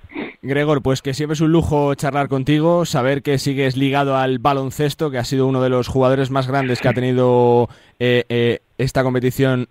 Gregor, 0.43 0.83
pues 0.83 1.01
que 1.01 1.15
siempre 1.15 1.33
es 1.33 1.41
un 1.41 1.51
lujo 1.51 1.95
charlar 1.95 2.29
contigo, 2.29 2.85
saber 2.85 3.23
que 3.23 3.39
sigues 3.39 3.79
ligado 3.79 4.19
al 4.19 4.41
baloncesto, 4.41 5.11
que 5.11 5.17
ha 5.17 5.25
sido 5.25 5.47
uno 5.47 5.63
de 5.63 5.71
los 5.71 5.89
jugadores 5.89 6.31
más 6.31 6.47
grandes 6.49 6.83
que 6.83 6.89
ha 6.89 6.93
tenido 6.93 7.71
eh, 7.99 8.25
eh, 8.29 8.59
esta 8.77 9.03
competición 9.03 9.69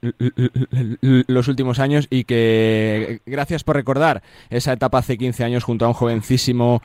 los 0.82 1.48
últimos 1.48 1.78
años 1.78 2.08
y 2.10 2.24
que 2.24 3.20
gracias 3.28 3.64
por 3.64 3.76
recordar 3.76 4.24
esa 4.50 4.74
etapa 4.74 4.98
hace 4.98 5.16
15 5.16 5.44
años 5.44 5.64
junto 5.64 5.86
a 5.86 5.90
un 5.90 5.94
jovencísimo 5.94 6.82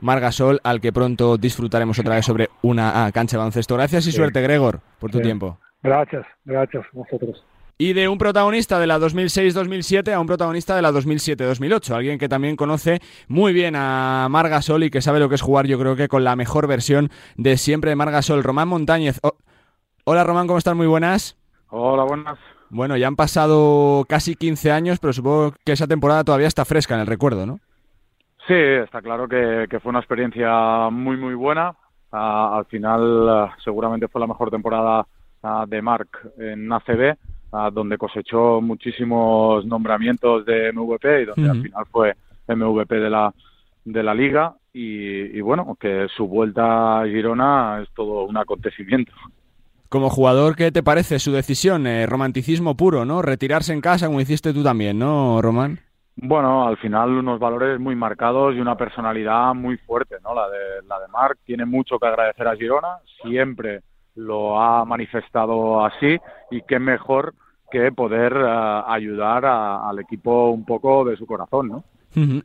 Margasol, 0.00 0.60
al 0.62 0.80
que 0.80 0.92
pronto 0.92 1.36
disfrutaremos 1.36 1.98
otra 1.98 2.14
vez 2.14 2.24
sobre 2.24 2.48
una 2.62 3.06
ah, 3.06 3.10
cancha 3.10 3.32
de 3.32 3.38
baloncesto. 3.38 3.74
Gracias 3.74 4.06
y 4.06 4.12
suerte, 4.12 4.40
Gregor, 4.40 4.82
por 5.00 5.10
tu 5.10 5.20
tiempo. 5.20 5.58
Gracias, 5.82 6.24
gracias 6.44 6.84
a 6.84 6.96
vosotros. 6.96 7.44
Y 7.80 7.92
de 7.92 8.08
un 8.08 8.18
protagonista 8.18 8.80
de 8.80 8.88
la 8.88 8.98
2006-2007 8.98 10.12
a 10.12 10.18
un 10.18 10.26
protagonista 10.26 10.74
de 10.74 10.82
la 10.82 10.90
2007-2008. 10.90 11.94
Alguien 11.94 12.18
que 12.18 12.28
también 12.28 12.56
conoce 12.56 12.98
muy 13.28 13.52
bien 13.52 13.76
a 13.76 14.26
Margasol 14.28 14.82
y 14.82 14.90
que 14.90 15.00
sabe 15.00 15.20
lo 15.20 15.28
que 15.28 15.36
es 15.36 15.42
jugar, 15.42 15.68
yo 15.68 15.78
creo 15.78 15.94
que 15.94 16.08
con 16.08 16.24
la 16.24 16.34
mejor 16.34 16.66
versión 16.66 17.08
de 17.36 17.56
siempre 17.56 17.90
de 17.90 17.96
Margasol. 17.96 18.42
Román 18.42 18.66
Montañez. 18.66 19.20
Hola 20.04 20.24
Román, 20.24 20.48
¿cómo 20.48 20.58
estás? 20.58 20.74
Muy 20.74 20.88
buenas. 20.88 21.38
Hola, 21.68 22.02
buenas. 22.02 22.36
Bueno, 22.68 22.96
ya 22.96 23.06
han 23.06 23.14
pasado 23.14 24.04
casi 24.08 24.34
15 24.34 24.72
años, 24.72 24.98
pero 24.98 25.12
supongo 25.12 25.54
que 25.64 25.70
esa 25.70 25.86
temporada 25.86 26.24
todavía 26.24 26.48
está 26.48 26.64
fresca 26.64 26.96
en 26.96 27.02
el 27.02 27.06
recuerdo, 27.06 27.46
¿no? 27.46 27.60
Sí, 28.48 28.54
está 28.54 29.00
claro 29.02 29.28
que, 29.28 29.68
fue 29.80 29.90
una 29.90 30.00
experiencia 30.00 30.90
muy, 30.90 31.16
muy 31.16 31.34
buena. 31.34 31.76
Ah, 32.10 32.56
al 32.58 32.64
final, 32.64 33.28
ah, 33.28 33.56
seguramente 33.62 34.08
fue 34.08 34.20
la 34.20 34.26
mejor 34.26 34.50
temporada 34.50 35.06
ah, 35.44 35.64
de 35.68 35.80
Marc 35.80 36.26
en 36.38 36.72
ACB 36.72 37.16
donde 37.72 37.96
cosechó 37.96 38.60
muchísimos 38.60 39.64
nombramientos 39.64 40.44
de 40.44 40.72
MVP 40.72 41.22
y 41.22 41.24
donde 41.24 41.50
al 41.50 41.62
final 41.62 41.84
fue 41.90 42.14
MVP 42.46 42.94
de 42.96 43.10
la, 43.10 43.32
de 43.84 44.02
la 44.02 44.14
liga 44.14 44.54
y, 44.72 45.40
bueno, 45.40 45.76
que 45.80 46.06
su 46.16 46.28
vuelta 46.28 47.00
a 47.00 47.06
Girona 47.06 47.80
es 47.82 47.88
todo 47.94 48.24
un 48.24 48.36
acontecimiento. 48.36 49.12
Como 49.88 50.10
jugador, 50.10 50.54
¿qué 50.54 50.70
te 50.70 50.82
parece 50.82 51.18
su 51.18 51.32
decisión? 51.32 51.86
Eh, 51.86 52.06
romanticismo 52.06 52.76
puro, 52.76 53.04
¿no? 53.04 53.22
Retirarse 53.22 53.72
en 53.72 53.80
casa, 53.80 54.06
como 54.06 54.20
hiciste 54.20 54.52
tú 54.52 54.62
también, 54.62 54.98
¿no, 54.98 55.40
Román? 55.40 55.80
Bueno, 56.14 56.68
al 56.68 56.76
final 56.76 57.10
unos 57.10 57.40
valores 57.40 57.80
muy 57.80 57.96
marcados 57.96 58.54
y 58.54 58.60
una 58.60 58.76
personalidad 58.76 59.54
muy 59.54 59.78
fuerte, 59.78 60.16
¿no? 60.22 60.34
La 60.34 60.48
de, 60.48 60.86
la 60.86 61.00
de 61.00 61.08
Marc 61.08 61.38
tiene 61.44 61.64
mucho 61.64 61.98
que 61.98 62.06
agradecer 62.06 62.46
a 62.46 62.56
Girona, 62.56 62.98
siempre 63.22 63.80
lo 64.18 64.60
ha 64.60 64.84
manifestado 64.84 65.84
así 65.84 66.18
y 66.50 66.62
qué 66.62 66.78
mejor 66.78 67.34
que 67.70 67.92
poder 67.92 68.32
eh, 68.34 68.82
ayudar 68.86 69.44
al 69.44 69.98
equipo 70.00 70.50
un 70.50 70.64
poco 70.64 71.04
de 71.04 71.16
su 71.16 71.26
corazón, 71.26 71.68
¿no? 71.68 71.84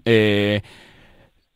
Eh, 0.06 0.62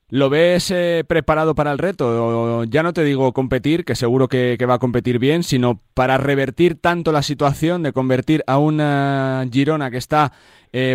¿Lo 0.10 0.30
ves 0.30 0.72
eh, 0.72 1.04
preparado 1.06 1.54
para 1.54 1.72
el 1.72 1.78
reto? 1.78 2.64
Ya 2.64 2.82
no 2.82 2.94
te 2.94 3.04
digo 3.04 3.34
competir, 3.34 3.84
que 3.84 3.94
seguro 3.94 4.28
que, 4.28 4.58
va 4.68 4.76
a 4.76 4.80
competir 4.80 5.20
bien, 5.20 5.44
sino 5.44 5.82
para 5.94 6.18
revertir 6.18 6.80
tanto 6.80 7.12
la 7.12 7.22
situación 7.22 7.84
de 7.84 7.92
convertir 7.92 8.44
a 8.48 8.58
una 8.58 9.46
Girona 9.52 9.92
que 9.92 9.98
está 9.98 10.32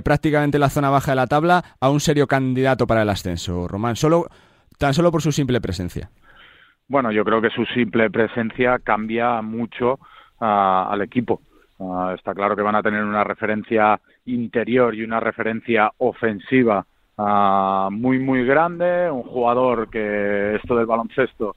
prácticamente 0.02 0.56
en 0.56 0.62
la 0.62 0.70
zona 0.70 0.90
baja 0.90 1.12
de 1.12 1.16
la 1.16 1.26
tabla 1.26 1.64
a 1.78 1.90
un 1.90 2.00
serio 2.00 2.26
candidato 2.26 2.86
para 2.86 3.02
el 3.02 3.08
ascenso, 3.10 3.68
Román, 3.68 3.96
solo, 3.96 4.28
tan 4.78 4.94
solo 4.94 5.12
por 5.12 5.22
su 5.22 5.30
simple 5.30 5.60
presencia. 5.60 6.10
Bueno, 6.92 7.10
yo 7.10 7.24
creo 7.24 7.40
que 7.40 7.48
su 7.48 7.64
simple 7.64 8.10
presencia 8.10 8.78
cambia 8.78 9.40
mucho 9.40 9.98
ah, 10.38 10.88
al 10.90 11.00
equipo. 11.00 11.40
Ah, 11.80 12.12
está 12.14 12.34
claro 12.34 12.54
que 12.54 12.60
van 12.60 12.74
a 12.74 12.82
tener 12.82 13.02
una 13.02 13.24
referencia 13.24 13.98
interior 14.26 14.94
y 14.94 15.02
una 15.02 15.18
referencia 15.18 15.90
ofensiva 15.96 16.84
ah, 17.16 17.88
muy, 17.90 18.18
muy 18.18 18.44
grande. 18.44 19.10
Un 19.10 19.22
jugador 19.22 19.88
que 19.88 20.56
esto 20.56 20.76
del 20.76 20.84
baloncesto 20.84 21.56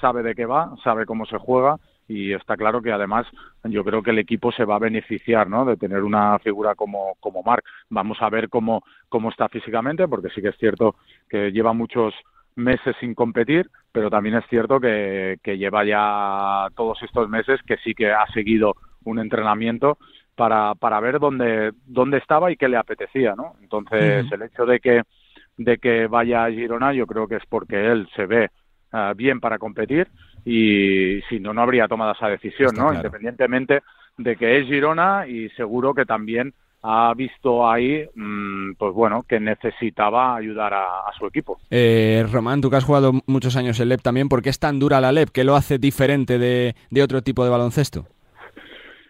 sabe 0.00 0.22
de 0.22 0.34
qué 0.34 0.46
va, 0.46 0.74
sabe 0.82 1.04
cómo 1.04 1.26
se 1.26 1.36
juega 1.36 1.76
y 2.08 2.32
está 2.32 2.56
claro 2.56 2.80
que 2.80 2.90
además 2.90 3.26
yo 3.64 3.84
creo 3.84 4.02
que 4.02 4.12
el 4.12 4.18
equipo 4.18 4.50
se 4.50 4.64
va 4.64 4.76
a 4.76 4.78
beneficiar 4.78 5.50
¿no? 5.50 5.66
de 5.66 5.76
tener 5.76 6.02
una 6.02 6.38
figura 6.38 6.74
como, 6.74 7.16
como 7.20 7.42
Marc. 7.42 7.66
Vamos 7.90 8.16
a 8.22 8.30
ver 8.30 8.48
cómo, 8.48 8.82
cómo 9.10 9.28
está 9.28 9.50
físicamente, 9.50 10.08
porque 10.08 10.30
sí 10.30 10.40
que 10.40 10.48
es 10.48 10.56
cierto 10.56 10.94
que 11.28 11.52
lleva 11.52 11.74
muchos 11.74 12.14
meses 12.58 12.94
sin 13.00 13.14
competir, 13.14 13.70
pero 13.92 14.10
también 14.10 14.36
es 14.36 14.44
cierto 14.48 14.80
que, 14.80 15.38
lleva 15.44 15.84
ya 15.84 16.68
todos 16.76 17.02
estos 17.02 17.28
meses 17.28 17.60
que 17.66 17.76
sí 17.78 17.94
que 17.94 18.10
ha 18.10 18.26
seguido 18.34 18.74
un 19.04 19.18
entrenamiento 19.18 19.98
para, 20.34 20.74
para 20.74 21.00
ver 21.00 21.18
dónde, 21.18 21.72
dónde 21.86 22.18
estaba 22.18 22.52
y 22.52 22.56
qué 22.56 22.68
le 22.68 22.76
apetecía, 22.76 23.34
¿no? 23.34 23.54
Entonces, 23.62 24.30
el 24.30 24.42
hecho 24.42 24.66
de 24.66 24.80
que, 24.80 25.02
de 25.56 25.78
que 25.78 26.06
vaya 26.06 26.44
a 26.44 26.50
Girona 26.50 26.92
yo 26.92 27.06
creo 27.06 27.26
que 27.26 27.36
es 27.36 27.46
porque 27.48 27.86
él 27.86 28.08
se 28.14 28.26
ve 28.26 28.50
eh, 28.92 29.12
bien 29.16 29.40
para 29.40 29.58
competir 29.58 30.08
y 30.44 31.20
si 31.28 31.40
no, 31.40 31.52
no 31.52 31.62
habría 31.62 31.88
tomado 31.88 32.12
esa 32.12 32.28
decisión, 32.28 32.70
¿no? 32.76 32.92
Independientemente 32.92 33.82
de 34.16 34.36
que 34.36 34.58
es 34.58 34.66
Girona 34.66 35.26
y 35.26 35.48
seguro 35.50 35.94
que 35.94 36.04
también 36.04 36.54
ha 36.82 37.12
visto 37.14 37.68
ahí, 37.68 38.08
mm, 38.14 38.74
pues 38.78 38.94
bueno, 38.94 39.24
que 39.28 39.40
necesitaba 39.40 40.36
ayudar 40.36 40.74
a, 40.74 41.10
su 41.18 41.26
equipo. 41.26 41.58
Eh, 41.70 42.24
Román, 42.30 42.60
tú 42.60 42.70
que 42.70 42.76
has 42.76 42.84
jugado 42.84 43.12
muchos 43.26 43.56
años 43.56 43.80
en 43.80 43.88
LEP 43.88 44.02
también, 44.02 44.28
¿por 44.28 44.42
qué 44.42 44.50
es 44.50 44.58
tan 44.58 44.78
dura 44.78 45.00
la 45.00 45.10
LEP? 45.10 45.30
¿Qué 45.30 45.44
lo 45.44 45.56
hace 45.56 45.78
diferente 45.78 46.38
de, 46.38 46.74
otro 47.02 47.22
tipo 47.22 47.44
de 47.44 47.50
baloncesto? 47.50 48.06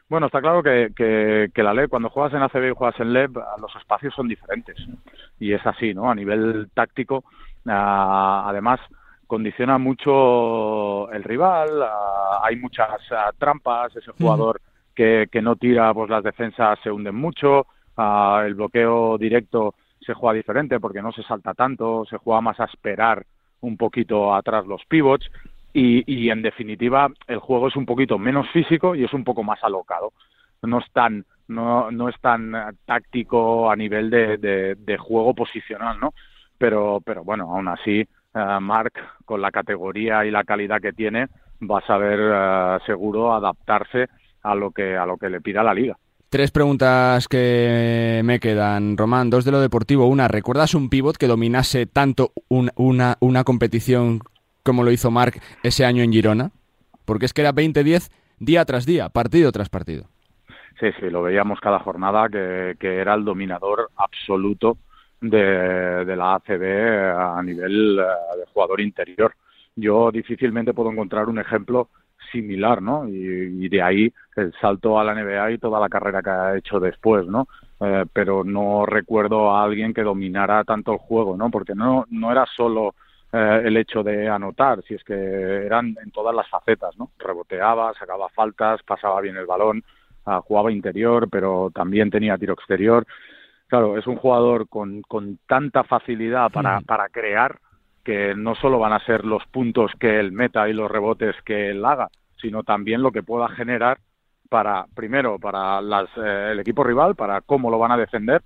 Bueno, 0.09 0.27
está 0.27 0.41
claro 0.41 0.63
que, 0.63 0.91
que, 0.97 1.63
la 1.63 1.75
LEP, 1.75 1.91
cuando 1.91 2.09
juegas 2.09 2.33
en 2.33 2.43
ACB 2.43 2.71
y 2.71 2.75
juegas 2.75 2.99
en 3.01 3.13
LEP, 3.13 3.37
los 3.61 3.77
espacios 3.77 4.15
son 4.15 4.27
diferentes. 4.27 4.77
Y 5.39 5.53
es 5.53 5.67
así, 5.67 5.93
¿no? 5.93 6.11
A 6.11 6.15
nivel 6.15 6.71
táctico, 6.73 7.25
además, 7.67 8.81
condiciona 9.27 9.77
mucho 9.77 11.13
el 11.13 11.23
rival, 11.23 11.69
hay 12.43 12.57
muchas 12.57 12.89
trampas, 13.39 13.95
ese 13.95 14.13
jugador 14.13 14.59
que, 14.99 15.43
no 15.43 15.55
tira, 15.55 15.95
pues 15.95 16.11
las 16.11 16.25
defensas 16.25 16.79
se 16.83 16.91
hunden 16.91 17.15
mucho, 17.15 17.67
ah, 17.97 18.43
el 18.45 18.55
bloqueo 18.55 19.17
directo 19.17 19.75
se 20.01 20.13
juega 20.13 20.35
diferente 20.35 20.81
porque 20.81 21.03
no 21.03 21.13
se 21.13 21.23
salta 21.23 21.55
tanto, 21.55 22.05
se 22.07 22.17
juega 22.17 22.41
más 22.41 22.59
a 22.59 22.65
esperar 22.65 23.25
un 23.61 23.77
poquito 23.77 24.35
atrás 24.35 24.67
los 24.67 24.85
pivots 24.87 25.31
y, 25.73 26.31
en 26.31 26.43
definitiva 26.43 27.09
el 27.29 27.39
juego 27.39 27.69
es 27.69 27.77
un 27.77 27.87
poquito 27.87 28.19
menos 28.19 28.49
físico 28.51 28.97
y 28.97 29.05
es 29.05 29.13
un 29.13 29.23
poco 29.23 29.45
más 29.45 29.63
alocado. 29.63 30.13
No 30.63 30.81
es 30.81 30.91
tan, 30.93 31.25
no, 31.47 31.93
no 31.93 32.09
es 32.09 32.19
tan 32.21 32.53
táctico 32.85 33.71
a 33.71 33.77
nivel 33.77 34.11
de, 34.11 34.75
de, 34.77 34.99
juego 34.99 35.35
posicional, 35.35 36.01
¿no? 36.01 36.15
Pero, 36.59 37.01
pero 37.05 37.23
bueno, 37.23 37.45
aún 37.55 37.69
así, 37.69 38.05
uh, 38.35 38.61
Mark, 38.61 38.95
con 39.25 39.41
la 39.41 39.53
categoría 39.53 40.25
y 40.25 40.33
la 40.33 40.43
calidad 40.43 40.81
que 40.81 40.93
tiene, 40.93 41.29
va 41.63 41.79
a 41.79 41.87
saber 41.87 42.19
eh, 42.21 42.79
seguro 42.87 43.33
adaptarse 43.33 44.09
a 44.43 44.55
lo 44.55 44.71
que 44.71 44.97
a 44.97 45.07
lo 45.07 45.17
que 45.17 45.31
le 45.31 45.41
pida 45.41 45.63
la 45.63 45.75
liga. 45.75 45.97
Tres 46.31 46.51
preguntas 46.51 47.27
que 47.27 48.21
me 48.23 48.39
quedan, 48.39 48.99
Román. 48.99 49.31
Dos 49.31 49.47
de 49.47 49.51
lo 49.51 49.61
deportivo. 49.61 50.07
Una, 50.07 50.29
¿recuerdas 50.29 50.75
un 50.75 50.91
pivot 50.91 51.17
que 51.17 51.27
dominase 51.27 51.87
tanto 51.87 52.33
una, 52.49 53.17
una 53.21 53.45
competición 53.45 54.21
como 54.63 54.85
lo 54.85 54.91
hizo 54.91 55.11
Marc 55.11 55.41
ese 55.63 55.87
año 55.87 56.03
en 56.03 56.13
Girona? 56.13 56.51
Porque 57.07 57.25
es 57.25 57.33
que 57.33 57.41
era 57.41 57.55
20-10 57.55 58.11
día 58.41 58.67
tras 58.67 58.85
día, 58.85 59.09
partido 59.09 59.51
tras 59.53 59.71
partido. 59.71 60.05
Sí, 60.79 60.89
sí, 61.01 61.09
lo 61.09 61.23
veíamos 61.23 61.61
cada 61.61 61.79
jornada 61.79 62.29
que, 62.29 62.77
que 62.79 62.99
era 62.99 63.15
el 63.15 63.25
dominador 63.25 63.91
absoluto 63.97 64.77
de, 65.21 66.05
de, 66.05 66.17
la 66.17 66.35
ACB 66.35 67.19
a 67.19 67.43
nivel 67.43 67.99
eh, 67.99 68.39
de 68.39 68.47
jugador 68.53 68.81
interior. 68.81 69.35
Yo 69.75 70.13
difícilmente 70.13 70.75
puedo 70.75 70.93
encontrar 70.93 71.29
un 71.29 71.39
ejemplo 71.39 71.89
similar, 72.31 72.83
¿no? 72.83 73.09
Y, 73.09 73.69
de 73.69 73.83
ahí 73.83 74.13
el 74.37 74.53
salto 74.61 74.99
a 74.99 75.05
la 75.05 75.15
NBA 75.15 75.53
y 75.53 75.59
toda 75.59 75.81
la 75.81 75.89
carrera 75.89 76.23
que 76.23 76.31
ha 76.31 76.57
hecho 76.57 76.81
después, 76.81 77.27
¿no? 77.27 77.49
Eh, 77.81 78.05
pero 78.13 78.45
no 78.45 78.87
recuerdo 78.87 79.51
a 79.51 79.63
alguien 79.63 79.95
que 79.95 80.03
dominara 80.03 80.65
tanto 80.65 80.93
el 80.93 80.99
juego, 80.99 81.37
¿no? 81.37 81.51
Porque 81.51 81.75
no, 81.75 82.07
no 82.11 82.33
era 82.33 82.47
solo 82.57 82.95
eh, 83.33 83.63
el 83.65 83.77
hecho 83.77 84.03
de 84.03 84.29
anotar, 84.29 84.83
si 84.83 84.95
es 84.95 85.05
que 85.05 85.15
eran 85.15 85.95
en 86.03 86.11
todas 86.11 86.35
las 86.35 86.49
facetas, 86.49 86.97
¿no? 86.99 87.11
Reboteaba, 87.19 87.93
sacaba 87.95 88.29
faltas, 88.31 88.83
pasaba 88.83 89.21
bien 89.21 89.37
el 89.37 89.47
balón, 89.47 89.85
ah, 90.25 90.41
jugaba 90.43 90.73
interior, 90.73 91.29
pero 91.31 91.71
también 91.75 92.11
tenía 92.11 92.39
tiro 92.39 92.55
exterior. 92.55 93.07
Claro, 93.67 93.99
es 93.99 94.07
un 94.07 94.17
jugador 94.17 94.67
con, 94.69 95.03
con 95.03 95.39
tanta 95.47 95.85
facilidad 95.85 96.51
para, 96.51 96.81
para 96.81 97.09
crear 97.11 97.59
que 98.09 98.35
no 98.35 98.55
solo 98.55 98.79
van 98.79 98.95
a 98.95 99.05
ser 99.05 99.27
los 99.27 99.45
puntos 99.49 99.93
que 100.01 100.19
él 100.19 100.33
meta 100.33 100.67
y 100.67 100.73
los 100.73 100.91
rebotes 100.91 101.37
que 101.45 101.69
él 101.69 101.85
haga, 101.85 102.09
sino 102.41 102.63
también 102.63 103.03
lo 103.03 103.13
que 103.13 103.23
pueda 103.23 103.51
generar 103.51 103.99
para, 104.49 104.87
primero, 104.95 105.39
para 105.39 105.83
las, 105.83 106.09
eh, 106.17 106.53
el 106.53 106.61
equipo 106.61 106.83
rival, 106.83 107.17
para 107.17 107.43
cómo 107.43 107.71
lo 107.71 107.79
van 107.79 107.93
a 107.93 107.99
defender, 107.99 108.41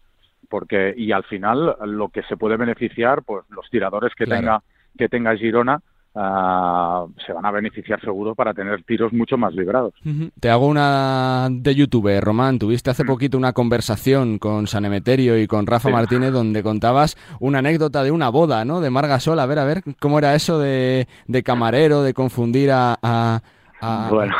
porque, 0.48 0.92
y 0.96 1.12
al 1.12 1.22
final 1.22 1.76
lo 1.84 2.08
que 2.08 2.24
se 2.24 2.36
puede 2.36 2.56
beneficiar, 2.56 3.22
pues 3.22 3.44
los 3.50 3.70
tiradores 3.70 4.12
que 4.16 4.26
tenga, 4.26 4.64
que 4.98 5.08
tenga 5.08 5.36
Girona, 5.36 5.80
Ah, 6.14 7.06
se 7.26 7.32
van 7.32 7.46
a 7.46 7.50
beneficiar 7.50 7.98
seguro 8.02 8.34
para 8.34 8.52
tener 8.52 8.82
tiros 8.82 9.14
mucho 9.14 9.38
más 9.38 9.54
librados. 9.54 9.94
Te 10.38 10.50
hago 10.50 10.66
una 10.66 11.48
de 11.50 11.74
YouTube, 11.74 12.20
Román. 12.20 12.58
Tuviste 12.58 12.90
hace 12.90 13.04
mm. 13.04 13.06
poquito 13.06 13.38
una 13.38 13.54
conversación 13.54 14.38
con 14.38 14.66
San 14.66 14.84
Emeterio 14.84 15.38
y 15.38 15.46
con 15.46 15.66
Rafa 15.66 15.88
Martínez 15.88 16.32
donde 16.32 16.62
contabas 16.62 17.16
una 17.40 17.60
anécdota 17.60 18.02
de 18.02 18.10
una 18.10 18.28
boda, 18.28 18.64
¿no? 18.66 18.82
De 18.82 18.90
Margasol. 18.90 19.38
A 19.38 19.46
ver, 19.46 19.58
a 19.58 19.64
ver, 19.64 19.82
¿cómo 20.00 20.18
era 20.18 20.34
eso 20.34 20.58
de, 20.58 21.06
camarero, 21.44 22.02
de 22.02 22.12
confundir 22.12 22.70
a... 22.72 22.98
a, 23.02 24.08
bueno, 24.10 24.34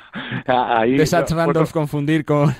ahí... 0.46 0.96
De 0.96 1.06
Satch 1.06 1.32
Randolph 1.32 1.72
confundir 1.72 2.24
con... 2.24 2.54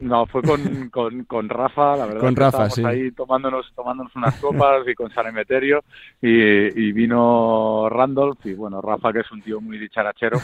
No, 0.00 0.26
fue 0.26 0.42
con, 0.42 0.60
con, 0.90 1.24
con 1.24 1.48
Rafa, 1.48 1.96
la 1.96 2.06
verdad. 2.06 2.20
Con 2.20 2.36
Rafa, 2.36 2.70
sí. 2.70 2.84
ahí 2.84 3.10
tomándonos, 3.12 3.72
tomándonos 3.74 4.14
unas 4.16 4.38
copas 4.40 4.86
y 4.86 4.94
con 4.94 5.10
San 5.12 5.26
Emeterio 5.26 5.84
y, 6.20 6.28
y 6.30 6.92
vino 6.92 7.88
Randolph 7.88 8.44
y 8.44 8.54
bueno, 8.54 8.80
Rafa 8.80 9.12
que 9.12 9.20
es 9.20 9.32
un 9.32 9.42
tío 9.42 9.60
muy 9.60 9.78
dicharachero, 9.78 10.38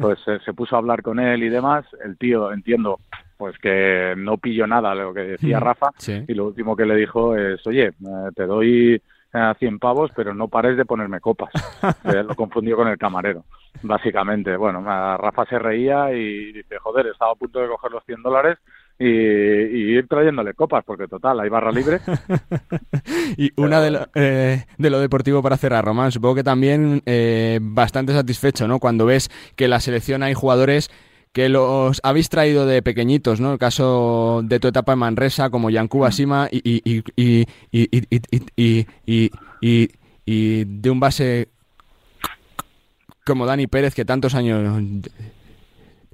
pues 0.00 0.18
eh, 0.26 0.38
se 0.44 0.52
puso 0.52 0.76
a 0.76 0.78
hablar 0.78 1.02
con 1.02 1.18
él 1.18 1.42
y 1.42 1.48
demás. 1.48 1.86
El 2.04 2.16
tío, 2.18 2.52
entiendo, 2.52 2.98
pues 3.36 3.56
que 3.58 4.14
no 4.16 4.36
pilló 4.36 4.66
nada 4.66 4.94
lo 4.94 5.14
que 5.14 5.20
decía 5.20 5.60
Rafa 5.60 5.90
sí. 5.96 6.24
y 6.28 6.34
lo 6.34 6.46
último 6.46 6.76
que 6.76 6.84
le 6.84 6.94
dijo 6.94 7.36
es, 7.36 7.66
oye, 7.66 7.86
eh, 7.86 8.28
te 8.34 8.44
doy 8.44 9.00
eh, 9.32 9.52
100 9.58 9.78
pavos, 9.78 10.10
pero 10.14 10.34
no 10.34 10.48
pares 10.48 10.76
de 10.76 10.84
ponerme 10.84 11.20
copas. 11.20 11.50
Eh, 12.04 12.22
lo 12.22 12.34
confundió 12.34 12.76
con 12.76 12.88
el 12.88 12.98
camarero, 12.98 13.44
básicamente. 13.82 14.56
Bueno, 14.56 14.82
Rafa 14.82 15.44
se 15.46 15.58
reía 15.58 16.12
y 16.12 16.52
dice, 16.52 16.78
joder, 16.78 17.06
estaba 17.06 17.32
a 17.32 17.36
punto 17.36 17.60
de 17.60 17.68
coger 17.68 17.92
los 17.92 18.04
100 18.04 18.22
dólares 18.22 18.58
y, 19.00 19.96
ir 19.96 20.06
trayéndole 20.06 20.52
copas, 20.52 20.84
porque 20.84 21.08
total, 21.08 21.40
hay 21.40 21.48
barra 21.48 21.72
libre. 21.72 22.00
y 23.38 23.50
una 23.56 23.80
de 23.80 23.90
lo, 23.90 24.08
eh, 24.14 24.64
de 24.76 24.90
lo, 24.90 25.00
deportivo 25.00 25.42
para 25.42 25.56
cerrar, 25.56 25.84
Román, 25.84 26.12
supongo 26.12 26.34
que 26.34 26.44
también 26.44 27.02
eh, 27.06 27.58
bastante 27.62 28.12
satisfecho, 28.12 28.68
¿no? 28.68 28.78
Cuando 28.78 29.06
ves 29.06 29.30
que 29.56 29.68
la 29.68 29.80
selección 29.80 30.22
hay 30.22 30.34
jugadores 30.34 30.90
que 31.32 31.48
los 31.48 32.00
habéis 32.02 32.28
traído 32.28 32.66
de 32.66 32.82
pequeñitos, 32.82 33.40
¿no? 33.40 33.52
El 33.54 33.58
caso 33.58 34.42
de 34.44 34.60
tu 34.60 34.68
etapa 34.68 34.92
en 34.92 34.98
Manresa, 34.98 35.48
como 35.48 35.70
Yankuba 35.70 36.12
Sima 36.12 36.48
y, 36.50 36.60
y, 36.62 37.02
y, 37.16 37.46
y, 39.62 39.90
y 40.26 40.64
de 40.64 40.90
un 40.90 41.00
base 41.00 41.48
como 43.24 43.46
Dani 43.46 43.66
Pérez, 43.66 43.94
que 43.94 44.04
tantos 44.04 44.34
años 44.34 44.82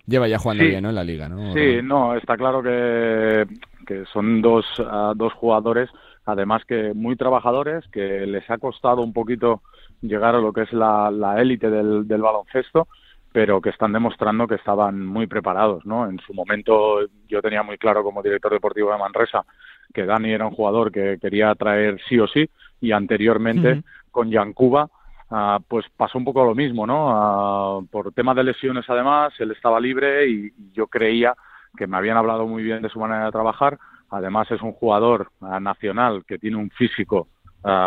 lleva 0.07 0.29
ya 0.29 0.39
jugando 0.39 0.65
Sí. 0.65 0.71
bien, 0.71 0.83
¿no? 0.83 0.89
En 0.91 0.95
la 0.95 1.05
liga, 1.05 1.29
¿no? 1.29 1.53
Sí, 1.53 1.81
no, 1.83 2.15
está 2.17 2.37
claro 2.37 2.63
que, 2.63 3.47
que 3.87 4.05
son 4.13 4.41
dos, 4.43 4.65
ah, 4.81 5.13
dos 5.17 5.33
jugadores, 5.35 5.91
además 6.25 6.65
que 6.65 6.93
muy 6.95 7.17
trabajadores, 7.17 7.85
que 7.93 8.27
les 8.27 8.49
ha 8.51 8.59
costado 8.59 9.03
un 9.03 9.13
poquito 9.13 9.63
llegar 10.03 10.35
a 10.35 10.41
lo 10.41 10.53
que 10.53 10.63
es 10.63 10.73
la 10.73 11.11
la 11.11 11.41
élite 11.41 11.71
del, 11.71 12.07
del 12.07 12.23
baloncesto, 12.23 12.89
pero 13.33 13.61
que 13.61 13.71
están 13.71 13.93
demostrando 13.93 14.47
que 14.47 14.55
estaban 14.55 15.05
muy 15.05 15.27
preparados, 15.27 15.85
¿no? 15.85 16.09
En 16.09 16.19
su 16.21 16.33
momento 16.33 17.01
yo 17.29 17.43
tenía 17.43 17.63
muy 17.63 17.77
claro 17.77 18.03
como 18.03 18.23
director 18.23 18.53
deportivo 18.53 18.93
de 18.93 18.99
Manresa 18.99 19.45
que 19.93 20.05
Dani 20.07 20.31
era 20.33 20.47
un 20.47 20.53
jugador 20.55 20.91
que 20.91 21.19
quería 21.21 21.55
traer 21.55 22.01
sí 22.09 22.19
o 22.19 22.27
sí 22.27 22.49
y 22.81 22.93
anteriormente 22.93 23.83
con 24.11 24.31
Yankuba 24.31 24.89
ah, 25.31 25.59
pues 25.67 25.87
pasó 25.97 26.19
un 26.19 26.25
poco 26.25 26.45
lo 26.45 26.55
mismo, 26.55 26.87
¿no? 26.87 27.11
Ah, 27.11 27.81
por 27.91 28.13
tema 28.13 28.35
de 28.35 28.45
lesiones 28.45 28.85
además, 28.89 29.33
él 29.39 29.51
estaba 29.51 29.81
libre 29.81 30.29
y, 30.29 30.53
yo 30.73 30.87
creía 30.87 31.35
que 31.77 31.87
me 31.87 31.97
habían 31.97 32.17
hablado 32.17 32.47
muy 32.47 32.63
bien 32.63 32.83
de 32.83 32.89
su 32.89 32.99
manera 32.99 33.27
de 33.27 33.33
trabajar. 33.33 33.79
Además 34.11 34.51
es 34.51 34.63
un 34.63 34.73
jugador 34.73 35.31
ah, 35.41 35.61
nacional 35.61 36.25
que 36.27 36.39
tiene 36.39 36.57
un 36.57 36.71
físico 36.71 37.29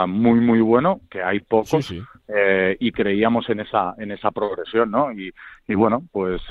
muy 0.08 0.41
muy 0.41 0.60
bueno, 0.60 1.00
que 1.10 1.24
hay 1.24 1.39
pocos 1.39 1.86
Sí, 1.86 2.00
sí. 2.00 2.03
eh, 2.27 2.75
y 2.81 2.91
creíamos 2.91 3.50
en 3.50 3.62
esa 3.62 3.93
en 3.98 4.12
esa 4.12 4.29
progresión, 4.31 4.91
¿no? 4.91 5.10
Y, 5.13 5.34
y 5.69 5.74
bueno, 5.74 6.03
pues 6.12 6.41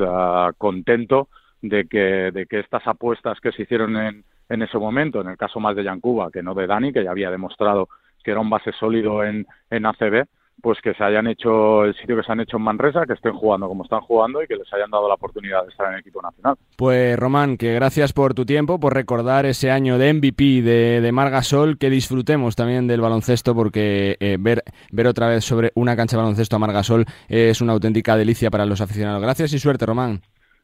contento 0.56 1.28
de 1.60 1.86
que 1.86 2.30
de 2.32 2.46
que 2.46 2.60
estas 2.60 2.86
apuestas 2.86 3.38
que 3.40 3.52
se 3.52 3.64
hicieron 3.64 3.98
en 3.98 4.24
en 4.48 4.62
ese 4.62 4.78
momento, 4.78 5.20
en 5.20 5.28
el 5.28 5.36
caso 5.36 5.60
más 5.60 5.76
de 5.76 5.84
Yankuba 5.84 6.30
que 6.30 6.42
no 6.42 6.54
de 6.54 6.66
Dani, 6.66 6.90
que 6.90 7.04
ya 7.04 7.10
había 7.10 7.30
demostrado 7.30 7.90
que 8.24 8.30
era 8.30 8.40
un 8.40 8.48
base 8.48 8.72
sólido 8.72 9.22
en 9.22 9.46
en 9.68 9.84
ACB, 9.84 10.24
pues 10.60 10.78
que 10.82 10.94
se 10.94 11.04
hayan 11.04 11.26
hecho 11.26 11.84
el 11.84 11.94
sitio 11.96 12.16
que 12.16 12.22
se 12.22 12.32
han 12.32 12.40
hecho 12.40 12.56
en 12.56 12.62
Manresa, 12.62 13.06
que 13.06 13.12
estén 13.12 13.32
jugando 13.32 13.68
como 13.68 13.84
están 13.84 14.00
jugando 14.00 14.42
y 14.42 14.46
que 14.46 14.56
les 14.56 14.72
hayan 14.72 14.90
dado 14.90 15.08
la 15.08 15.14
oportunidad 15.14 15.62
de 15.62 15.70
estar 15.70 15.86
en 15.88 15.94
el 15.94 16.00
equipo 16.00 16.20
nacional. 16.20 16.56
Pues 16.76 17.18
Román, 17.18 17.56
que 17.56 17.74
gracias 17.74 18.12
por 18.12 18.34
tu 18.34 18.44
tiempo, 18.44 18.80
por 18.80 18.94
recordar 18.94 19.46
ese 19.46 19.70
año 19.70 19.98
de 19.98 20.12
MVP 20.12 20.62
de, 20.62 21.00
de 21.00 21.12
Margasol, 21.12 21.78
que 21.78 21.90
disfrutemos 21.90 22.56
también 22.56 22.86
del 22.86 23.00
baloncesto, 23.00 23.54
porque 23.54 24.16
eh, 24.20 24.36
ver, 24.38 24.62
ver 24.90 25.06
otra 25.06 25.28
vez 25.28 25.44
sobre 25.44 25.72
una 25.74 25.96
cancha 25.96 26.16
de 26.16 26.22
baloncesto 26.22 26.56
a 26.56 26.58
Margasol 26.58 27.04
es 27.28 27.60
una 27.60 27.72
auténtica 27.72 28.16
delicia 28.16 28.50
para 28.50 28.66
los 28.66 28.80
aficionados. 28.80 29.22
Gracias 29.22 29.52
y 29.52 29.58
suerte, 29.58 29.86
Román. 29.86 30.22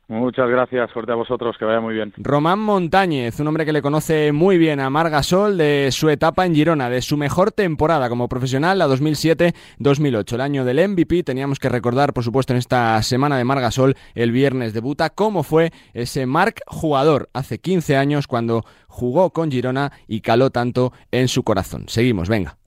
Muchas 0.08 0.50
gracias, 0.50 0.90
suerte 0.90 1.12
a 1.12 1.14
vosotros, 1.14 1.56
que 1.58 1.64
vaya 1.64 1.80
muy 1.80 1.95
bien. 1.95 2.12
Román 2.19 2.58
Montañez, 2.58 3.40
un 3.40 3.47
hombre 3.47 3.64
que 3.64 3.73
le 3.73 3.80
conoce 3.80 4.32
muy 4.32 4.58
bien 4.58 4.78
a 4.80 4.90
Margasol 4.90 5.56
de 5.56 5.88
su 5.93 6.10
etapa 6.10 6.45
en 6.45 6.54
Girona, 6.54 6.90
de 6.90 7.00
su 7.00 7.17
mejor 7.17 7.52
temporada 7.52 8.10
como 8.10 8.28
profesional, 8.28 8.78
la 8.78 8.86
2007-2008. 8.86 10.34
El 10.34 10.40
año 10.43 10.64
del 10.67 10.88
MVP, 10.88 11.23
teníamos 11.23 11.58
que 11.58 11.71
recordar, 11.71 12.12
por 12.12 12.23
supuesto, 12.23 12.52
en 12.52 12.58
esta 12.58 13.02
semana 13.02 13.38
de 13.38 13.45
Margasol, 13.45 13.97
el 14.14 14.30
viernes 14.30 14.75
debuta, 14.75 15.08
cómo 15.08 15.43
fue 15.43 15.73
ese 15.95 16.26
Marc 16.26 16.60
jugador 16.67 17.30
hace 17.32 17.58
15 17.58 17.97
años 17.97 18.26
cuando 18.26 18.64
jugó 18.88 19.30
con 19.30 19.50
Girona 19.50 19.93
y 20.06 20.21
caló 20.21 20.50
tanto 20.50 20.93
en 21.12 21.28
su 21.28 21.45
corazón. 21.45 21.84
Seguimos, 21.88 22.28
venga. 22.28 22.58